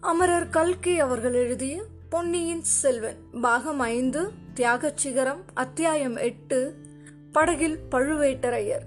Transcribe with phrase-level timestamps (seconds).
[0.00, 6.76] அமரர் கல்கி அவர்கள் எழுதிய பொன்னியின் செல்வன் பாகம் ஐந்து தியாகச் சிகரம் அத்தியாயம் எட்டு
[7.32, 8.84] படகில் பழுவேட்டரையர்.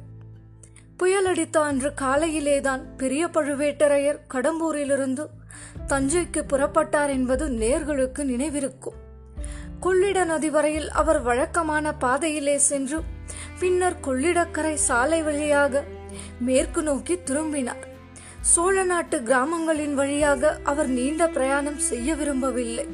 [0.99, 5.25] புயலடித்த அன்று காலையிலேதான் பெரிய பழுவேட்டரையர் கடம்பூரிலிருந்து
[5.87, 8.97] தஞ்சைக்கு புறப்பட்டார் என்பது நேர்களுக்கு நினைவிருக்கும்.
[9.79, 13.01] கொள்ளிட நதி வரையில் அவர் வழக்கமான பாதையிலே சென்று
[13.59, 15.83] பின்னர் கொள்ளிடக்கரை சாலை வழியாக
[16.39, 17.89] மேற்கு நோக்கி திரும்பினார்.
[18.41, 22.87] சோழ நாட்டு கிராமங்களின் வழியாக அவர் நீண்ட பிரயாணம் செய்ய விரும்பவில்லை.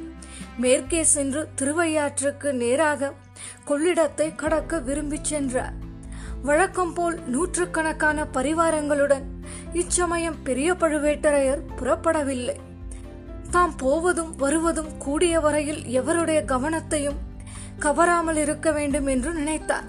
[0.58, 3.14] மேற்கே சென்று திருவையாற்றுக்கு நேராக
[3.68, 5.74] கொள்ளிடத்தை கடக்க விரும்பிச் சென்றார்.
[6.42, 9.24] வழக்கம் போல் நூற்றுக்கணக்கான பரிவாரங்களுடன்
[9.74, 12.56] இச்சமயம் பெரிய பழுவேட்டரையர் புறப்படவில்லை.
[13.52, 17.20] தாம் போவதும் வருவதும் கூடிய வரையில் எவருடைய கவனத்தையும்
[17.80, 19.88] கவராமல் இருக்க வேண்டும் என்று நினைத்தார்.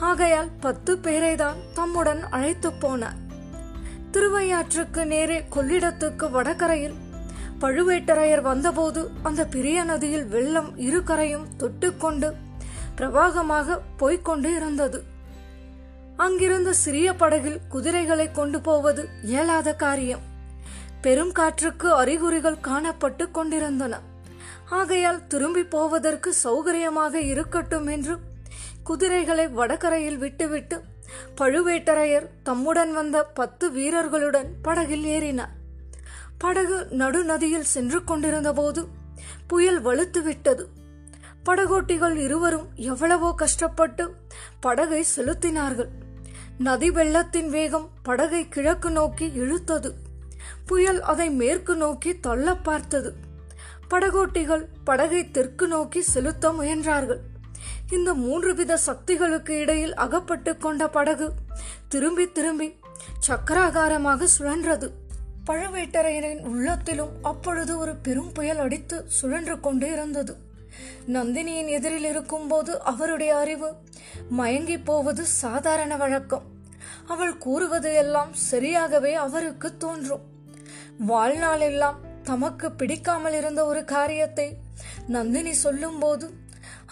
[0.00, 3.18] ஆகையால் பத்து பேரை தான் தம்முடன் அழைத்து போனார்.
[4.12, 6.94] திருவையாற்றுக்கு நேரே கொள்ளிடத்துக்கு வடகரையில்.
[7.60, 12.34] பழுவேட்டரையர் வந்தபோது அந்த பெரிய நதியில் வெள்ளம் இரு கரையும் தொட்டுக்கொண்டு
[12.96, 15.04] பிரவாகமாக போய்க்கொண்டு இருந்தது.
[16.16, 20.20] அங்கிருந்த சிறிய படகில் குதிரைகளை கொண்டு போவது இயலாத காரியம்.
[21.00, 24.00] பெரும் காற்றுக்கு அறிகுறிகள் காணப்பட்டு கொண்டிருந்தன.
[24.70, 28.16] ஆகையால் திரும்பி போவதற்கு சௌகரியமாக இருக்கட்டும் என்று
[28.84, 30.82] குதிரைகளை வடகரையில் விட்டுவிட்டு
[31.36, 35.54] பழுவேட்டரையர் தம்முடன் வந்த பத்து வீரர்களுடன் படகில் ஏறினார்.
[36.38, 38.88] படகு நடுநதியில் சென்று கொண்டிருந்த போது
[39.46, 40.68] புயல் வலுத்து விட்டது.
[41.44, 44.14] படகோட்டிகள் இருவரும் எவ்வளவோ கஷ்டப்பட்டு
[44.60, 45.88] படகை செலுத்தினார்கள்.
[46.58, 49.92] நதி வெள்ளத்தின் வேகம் படகை கிழக்கு நோக்கி இழுத்தது.
[50.66, 53.14] புயல் அதை மேற்கு நோக்கி தள்ள பார்த்தது.
[53.90, 57.20] படகோட்டிகள் படகை தெற்கு நோக்கி செலுத்த முயன்றார்கள்.
[57.90, 61.32] இந்த மூன்று வித சக்திகளுக்கு இடையில் அகப்பட்டு கொண்ட படகு
[61.88, 62.68] திரும்பி திரும்பி
[63.28, 64.90] சக்கராகாரமாக சுழன்றது.
[65.46, 70.36] பழுவேட்டரையரின் உள்ளத்திலும் அப்பொழுது ஒரு பெரும் புயல் அடித்து சுழன்று கொண்டு இருந்தது.
[71.08, 73.72] நந்தினியின் எதிரில் இருக்கும்போது அவருடைய அறிவு
[74.28, 76.42] மயங்கி போவது சாதாரண வழக்கம்.
[77.06, 80.24] அவள் கூறுவது எல்லாம் சரியாகவே அவருக்கு தோன்றும்.
[81.08, 84.56] வாழ்நாளெல்லாம் தமக்கு பிடிக்காமல் இருந்த ஒரு காரியத்தை
[85.06, 86.30] நந்தினி சொல்லும்போது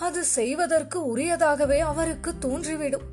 [0.01, 3.07] அது செய்வதற்கு உரியதாகவே அவருக்கு தோன்றிவிடும்.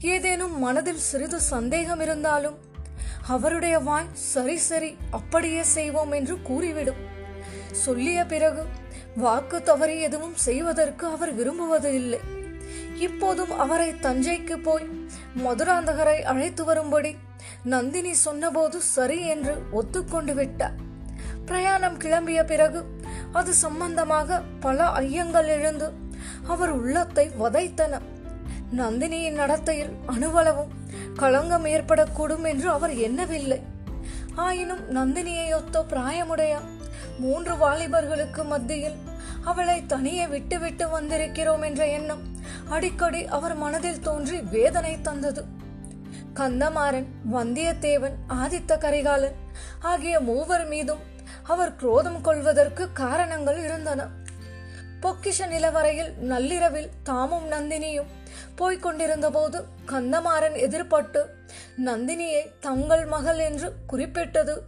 [0.00, 2.58] ஏதேனும் மனதில் சிறிது சந்தேகம் இருந்தாலும்
[3.26, 7.00] அவருடைய வாய் சரி சரி அப்படியே செய்வோம் என்று கூறிவிடும்.
[7.72, 8.62] சொல்லிய பிறகு
[9.16, 12.20] வாக்கு தவறி எதுவும் செய்வதற்கு அவர் விரும்புவது இல்லை.
[12.96, 14.86] இப்போதும் அவரை தஞ்சைக்கு போய்
[15.44, 17.16] மதுராந்தகரை அழைத்து வரும்படி
[17.64, 20.76] நந்தினி சொன்னபோது சரி என்று ஒத்துக்கொண்டு விட்டார்.
[21.46, 22.84] பிரயாணம் கிளம்பிய பிறகு
[23.32, 25.92] அது சம்பந்தமாக பல ஐயங்கள் எழுந்து
[26.46, 28.00] அவர் உள்ளத்தை வதைத்தன.
[28.76, 30.72] நந்தினியின் நடத்தையில் அணுவளவும்
[31.14, 33.60] களங்கம் ஏற்படக்கூடும் என்று அவர் எண்ணவில்லை.
[34.34, 36.58] ஆயினும் நந்தினியை ஒத்த பிராயமுடைய
[37.18, 38.94] மூன்று வாலிபர்களுக்கு மத்தியில்
[39.44, 42.22] அவளை தனியே விட்டுவிட்டு வந்திருக்கிறோம் என்ற எண்ணம்
[42.68, 45.44] அடிக்கடி அவர் மனதில் தோன்றி வேதனை தந்தது.
[46.34, 49.38] கந்தமாறன் வந்தியத்தேவன் ஆதித்த கரிகாலன்
[49.80, 51.02] ஆகிய மூவர் மீதும்
[51.42, 54.08] அவர் குரோதம் கொள்வதற்கு காரணங்கள் இருந்தன.
[55.00, 58.10] பொக்கிஷ நிலவரையில் நள்ளிரவில் தாமும் நந்தினியும்
[58.56, 61.24] போய்க் கொண்டிருந்த போது கந்தமாறன் எதிர்பட்டு
[61.84, 64.62] நந்தினியை தங்கள் மகள் என்று குறிப்பிட்டது.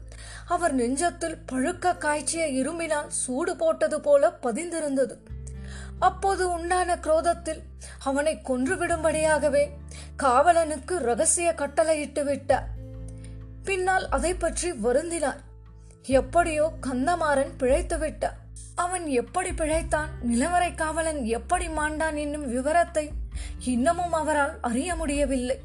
[0.47, 5.15] அவர் நெஞ்சத்தில் பழுக்க காய்ச்சிய இரும்பினால் சூடு போட்டது போல பதிந்திருந்தது.
[5.99, 7.63] அப்போது உண்டான குரோதத்தில்
[8.05, 9.69] அவனை கொன்றுவிடும்படியாகவே
[10.23, 12.67] காவலனுக்கு ரகசிய கட்டளையிட்டு விட்டார்
[13.65, 15.41] பின்னால் அதை பற்றி வருந்தினார்
[16.07, 18.37] எப்படியோ கந்தமாறன் பிழைத்து விட்டார்
[18.75, 20.07] அவன் எப்படி பிழைத்தான்?
[20.29, 23.11] நிலவரை காவலன் எப்படி மாண்டான் என்னும் விவரத்தை
[23.59, 25.61] இன்னமும் அவரால் அறிய முடியவில்லை.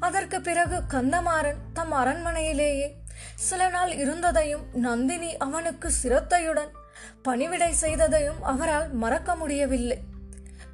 [0.00, 2.90] அதற்கு பிறகு கந்தமாறன் தம் அரண்மனையிலேயே
[3.34, 6.70] சில நாள் இருந்ததையும் நந்தினி அவனுக்கு சிரத்தையுடன்
[7.22, 9.98] பணிவிடை செய்ததையும் அவரால் மறக்க முடியவில்லை.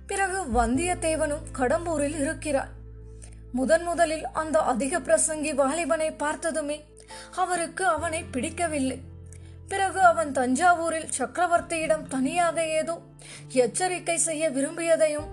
[0.06, 2.68] பிறகு வந்தியத்தேவனும் கடம்பூரில் இருக்கிறார்
[3.52, 6.91] முதன் முதலில் அந்த அதிக பிரசங்கி வாலிபனை பார்த்ததுமே
[7.36, 9.00] அவருக்கு அவனை பிடிக்கவில்லை.
[9.68, 13.00] பிறகு அவன் தஞ்சாவூரில் சக்கரவர்த்தியிடம் தனியாக ஏதோ
[13.48, 15.28] எச்சரிக்கை செய்ய விரும்பியதையும்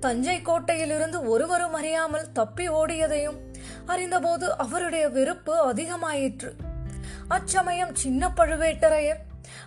[0.00, 3.38] தஞ்சை கோட்டையிலிருந்து ஒருவரும் அறியாமல் தப்பி ஓடியதையும்
[3.86, 6.50] அறிந்தபோது அவருடைய வெறுப்பு அதிகமாயிற்று.
[7.28, 9.20] அச்சமயம் சின்ன பழுவேட்டரையர்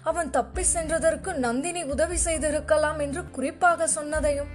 [0.04, 4.52] அவன் தப்பி சென்றதற்கு நந்தினி உதவி செய்திருக்கலாம் என்று குறிப்பாக சொன்னதையும்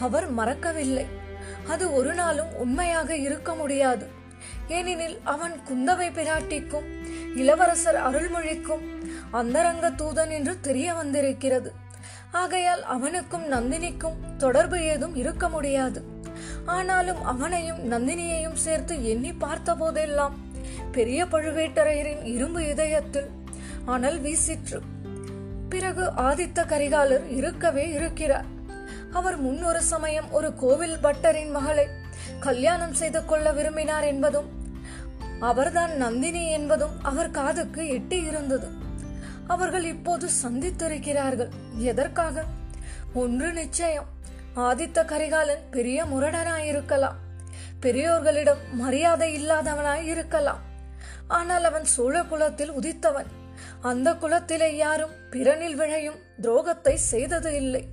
[0.00, 1.06] அவர் மறக்கவில்லை.
[1.66, 4.20] அது ஒரு நாளும் உண்மையாக இருக்க முடியாது.
[4.68, 6.88] ஏனெனில் அவன் குந்தவை பிராட்டிக்கும்
[7.36, 8.84] இளவரசர் அருள்மொழிக்கும்
[9.30, 11.72] அந்தரங்க தூதன் என்று தெரிய வந்திருக்கிறது.
[12.30, 16.04] ஆகையால் அவனுக்கும் நந்தினிக்கும் தொடர்பு ஏதும் இருக்க முடியாது.
[16.66, 20.36] ஆனாலும் அவனையும் நந்தினியையும் சேர்த்து எண்ணி பார்த்த போதெல்லாம்
[20.92, 23.30] பெரிய பழுவேட்டரையரின் இரும்பு இதயத்தில்
[23.84, 24.80] அனல் வீசிற்று.
[25.68, 28.44] பிறகு ஆதித்த கரிகாலர் இருக்கவே இருக்கிறார்.
[29.12, 31.86] அவர் முன் ஒரு சமயம் ஒரு கோவில் பட்டரின் மகளை
[32.40, 34.60] கல்யாணம் செய்து கொள்ள விரும்பினார் என்பதும்
[35.40, 38.68] அவர்தான் நந்தினி என்பதும் அவர் காதுக்கு எட்டி இருந்தது.
[39.46, 41.48] அவர்கள் இப்போது சந்தித்திருக்கிறார்கள்.
[41.76, 42.44] எதற்காக?
[43.14, 44.06] ஒன்று நிச்சயம்.
[44.56, 47.14] ஆதித்த கரிகாலன் பெரிய முரடனாயிருக்கலாம்.
[47.82, 50.58] பெரியோர்களிடம் மரியாதை இல்லாதவனாய் இருக்கலாம்.
[51.28, 53.26] ஆனால் அவன் சோழ குலத்தில் உதித்தவன்.
[53.80, 57.88] அந்த குலத்திலே யாரும் பிறனில் விழையும் துரோகத்தை செய்தது இல்லை.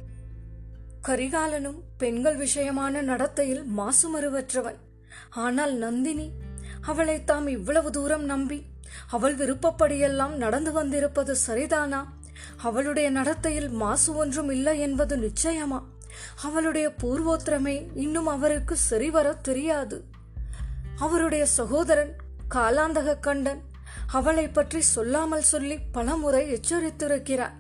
[1.07, 4.77] கரிகாலனும் பெண்கள் விஷயமான நடத்தையில் மாசுமருவற்றவன்
[5.29, 6.31] ஆனால் நந்தினி
[6.81, 8.65] அவளை தாம் இவ்வளவு தூரம் நம்பி
[9.07, 12.05] அவள் விருப்பப்படியெல்லாம் நடந்து வந்திருப்பது சரிதானா?
[12.57, 15.79] அவளுடைய நடத்தையில் மாசு ஒன்றும் இல்லை என்பது நிச்சயமா?
[16.41, 20.03] அவளுடைய பூர்வோத்திரமே இன்னும் அவருக்கு சரிவர தெரியாது.
[20.97, 22.15] அவருடைய சகோதரன்
[22.55, 23.61] காலாந்தக கண்டன்
[24.11, 27.57] அவளை பற்றி சொல்லாமல் சொல்லி பலமுறை எச்சரித்திருக்கிறார்.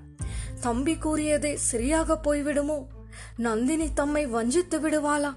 [0.61, 2.79] தம்பி கூறியதே சரியாக போய்விடுமோ?
[3.35, 5.33] நந்தினி தம்மை வஞ்சித்து விடுவாளா?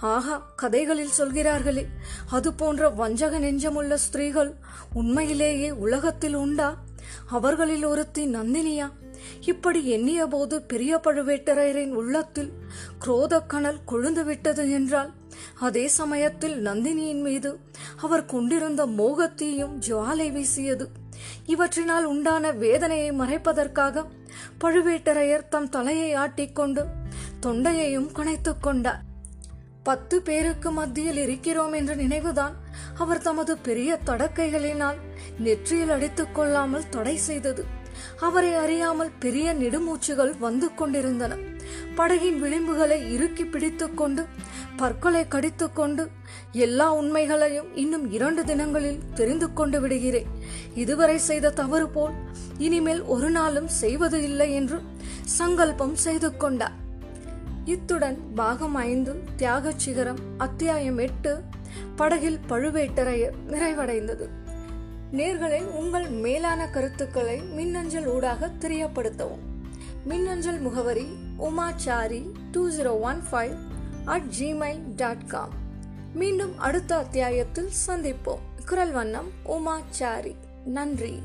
[0.00, 1.86] ஆகா கதைகளில் சொல்கிறார்களே.
[2.30, 4.54] அது போன்ற வஞ்சக நெஞ்சமுள்ள ஸ்திரீகள்
[4.92, 6.76] உண்மையிலேயே உலகத்தில் உண்டா?
[7.30, 8.90] அவர்களில் ஒருத்தி நந்தினியா?
[9.40, 12.52] இப்படி எண்ணிய போது பெரிய பழுவேட்டரையரின் உள்ளத்தில்
[13.06, 15.12] குரோதக்கணல் கொழுந்து விட்டது என்றால்
[15.60, 17.58] அதே சமயத்தில் நந்தினியின் மீது
[17.96, 20.88] அவர் கொண்டிருந்த மோகத்தீயும் ஜுவாலை வீசியது.
[21.46, 24.04] இவற்றினால் உண்டான வேதனையை மறைப்பதற்காக
[24.60, 26.84] பழுவேட்டரையர் தம் தலையை ஆட்டிக்கொண்டு
[27.42, 29.02] தொண்டையையும் கணைத்துக் கொண்டார்
[29.82, 32.54] பத்து பேருக்கு மத்தியில் இருக்கிறோம் என்ற நினைவுதான்
[32.98, 34.98] அவர் தமது பெரிய தொடக்கைகளினால்
[35.38, 37.64] நெற்றியில் அடித்துக் கொள்ளாமல் தடை செய்தது.
[38.20, 41.36] அவரை அறியாமல் பெரிய நெடுமூச்சுகள் வந்து கொண்டிருந்தன.
[41.96, 44.26] படகின் விளிம்புகளை இறுக்கி பிடித்துக் கொண்டு
[44.76, 46.08] பற்களை கடித்துக் கொண்டு
[46.52, 50.30] எல்லா உண்மைகளையும் இன்னும் இரண்டு தினங்களில் தெரிந்து கொண்டு விடுகிறேன்.
[50.74, 52.14] இதுவரை செய்த தவறு போல்
[52.58, 54.80] இனிமேல் ஒரு நாளும் செய்வது இல்லை என்று
[55.24, 56.88] சங்கல்பம் செய்து கொண்டார்.
[57.70, 61.42] இத்துடன் பாகம் ஐந்து தியாகச் சிகரம் அத்தியாயம் எட்டு
[61.96, 64.28] படகில் பழுவேட்டரையர் நிறைவடைந்தது.
[65.12, 69.38] நேர்களை உங்கள் மேலான கருத்துக்களை மின்னஞ்சல் ஊடாக தெரியப்படுத்தவும்.
[70.04, 71.06] மின்னஞ்சல் முகவரி
[71.38, 73.56] Umachari two zero one five
[74.04, 75.50] at Gmail dot com.
[76.14, 78.66] மீண்டும் அடுத்த அத்தியாயத்தில் சந்திப்போம்.
[78.66, 80.34] குரல் வண்ணம் உமாச்சாரி.
[80.64, 81.22] நன்றி.